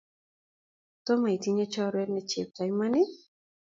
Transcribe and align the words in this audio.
Tomo 1.05 1.27
itinye 1.35 1.65
choruet 1.73 2.09
ne 2.11 2.21
chepto 2.29 2.61
iman? 2.71 2.93